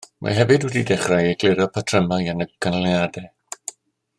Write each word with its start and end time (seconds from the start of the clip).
Mae 0.25 0.35
hefyd 0.35 0.63
wedi 0.67 0.81
dechrau 0.91 1.27
egluro 1.33 1.67
patrymau 1.75 2.33
yn 2.33 2.43
y 2.47 2.51
canlyniadau 2.67 3.29